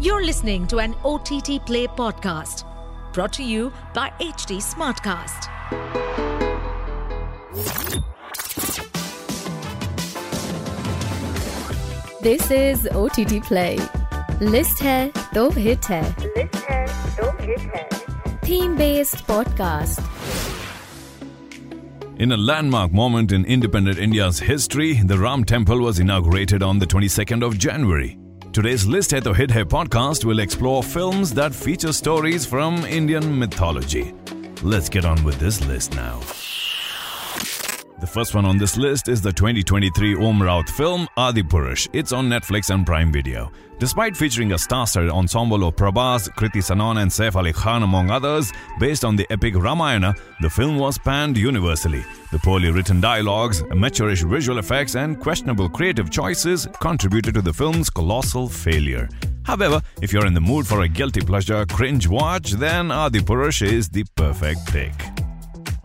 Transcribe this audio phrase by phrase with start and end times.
[0.00, 2.62] You're listening to an OTT Play podcast
[3.12, 5.48] brought to you by HT Smartcast.
[12.20, 13.76] This is OTT Play.
[14.40, 16.14] List hai toh hit hai.
[16.36, 16.86] List hai
[17.16, 17.88] toh hit hai.
[18.42, 19.98] Theme based podcast.
[22.20, 26.86] In a landmark moment in independent India's history, the Ram Temple was inaugurated on the
[26.86, 28.16] 22nd of January.
[28.58, 34.12] Today's List Hit Hai podcast will explore films that feature stories from Indian mythology.
[34.64, 36.18] Let's get on with this list now.
[38.00, 41.88] The first one on this list is the 2023 Om Raut film Adipurush.
[41.92, 43.52] It's on Netflix and Prime Video.
[43.78, 48.52] Despite featuring a star-studded ensemble of Prabhas, Kriti Sanon and Saif Ali Khan among others,
[48.80, 52.04] based on the epic Ramayana, the film was panned universally.
[52.30, 57.88] The poorly written dialogues, amateurish visual effects and questionable creative choices contributed to the film's
[57.88, 59.08] colossal failure.
[59.44, 63.88] However, if you're in the mood for a guilty pleasure cringe watch, then Adipurush is
[63.88, 65.17] the perfect pick.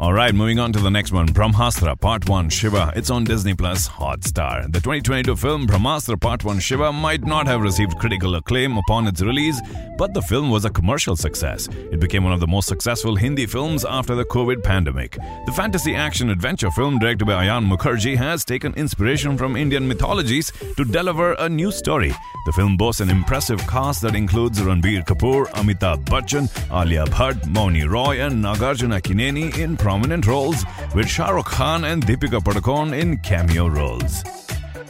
[0.00, 2.90] Alright, moving on to the next one Brahmastra Part 1 Shiva.
[2.96, 4.62] It's on Disney Plus Hotstar.
[4.72, 9.20] The 2022 film Brahmastra Part 1 Shiva might not have received critical acclaim upon its
[9.20, 9.60] release,
[9.98, 11.68] but the film was a commercial success.
[11.92, 15.18] It became one of the most successful Hindi films after the COVID pandemic.
[15.44, 20.50] The fantasy action adventure film directed by Ayan Mukherjee has taken inspiration from Indian mythologies
[20.78, 22.14] to deliver a new story.
[22.46, 27.86] The film boasts an impressive cast that includes Ranbir Kapoor, Amitabh Bachchan, Alia Bhatt, Mouni
[27.86, 33.16] Roy, and Nagarjuna Akkineni in prominent roles, with Shah Rukh Khan and Deepika Padukone in
[33.28, 34.22] cameo roles.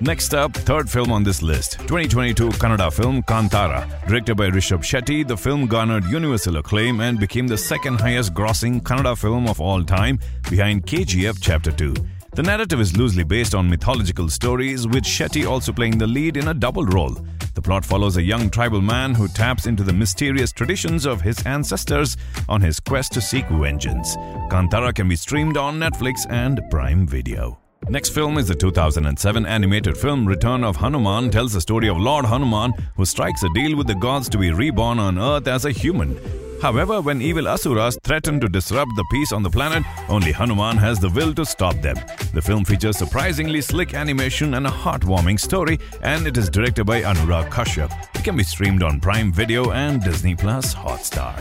[0.00, 3.82] Next up, third film on this list 2022 Kannada film Kantara.
[4.08, 8.80] Directed by Rishabh Shetty, the film garnered universal acclaim and became the second highest grossing
[8.80, 11.94] Kannada film of all time, behind KGF Chapter 2.
[12.32, 16.48] The narrative is loosely based on mythological stories, with Shetty also playing the lead in
[16.48, 17.16] a double role.
[17.56, 21.44] The plot follows a young tribal man who taps into the mysterious traditions of his
[21.46, 22.14] ancestors
[22.50, 24.14] on his quest to seek vengeance.
[24.50, 27.58] Kantara can be streamed on Netflix and Prime Video.
[27.88, 32.26] Next film is the 2007 animated film Return of Hanuman tells the story of Lord
[32.26, 35.70] Hanuman who strikes a deal with the gods to be reborn on earth as a
[35.70, 36.14] human.
[36.60, 40.98] However, when evil asuras threaten to disrupt the peace on the planet, only Hanuman has
[40.98, 41.96] the will to stop them.
[42.32, 47.02] The film features surprisingly slick animation and a heartwarming story, and it is directed by
[47.02, 47.92] Anurag Kashyap.
[48.14, 51.36] It can be streamed on Prime Video and Disney Plus Hotstar.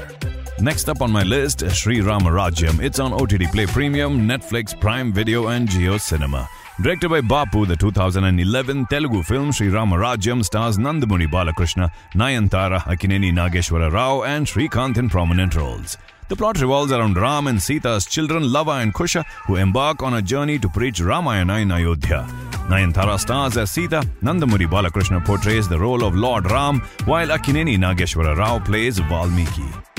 [0.60, 2.82] Next up on my list, Sri Ramarajyam.
[2.82, 6.48] It's on OTT Play Premium, Netflix, Prime Video, and JioCinema.
[6.82, 13.90] Directed by Bapu, the 2011 Telugu film Sri Ramarajyam stars Nandamuri Balakrishna, Nayantara, Akkineni Nageshwara
[13.90, 15.98] Rao, and Srikant in prominent roles.
[16.28, 20.22] The plot revolves around Ram and Sita's children Lava and Kusha, who embark on a
[20.22, 22.28] journey to preach Ramayana in Ayodhya.
[22.68, 28.36] Nayantara stars as Sita, Nandamuri Balakrishna portrays the role of Lord Ram, while Akkineni Nageshwara
[28.36, 29.95] Rao plays Valmiki.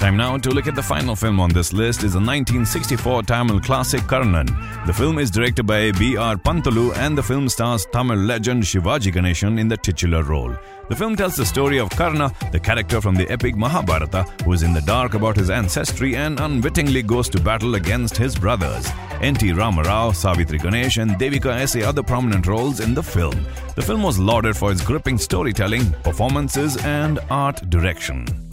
[0.00, 3.60] Time now to look at the final film on this list is the 1964 Tamil
[3.60, 4.46] classic Karnan.
[4.86, 6.36] The film is directed by B.R.
[6.36, 10.56] Pantulu and the film stars Tamil legend Shivaji Ganeshan in the titular role.
[10.88, 14.62] The film tells the story of Karna, the character from the epic Mahabharata, who is
[14.62, 18.88] in the dark about his ancestry and unwittingly goes to battle against his brothers.
[19.20, 19.50] N.T.
[19.50, 23.46] Ramarao, Savitri Ganesh, and Devika essay other prominent roles in the film.
[23.74, 28.49] The film was lauded for its gripping storytelling, performances, and art direction.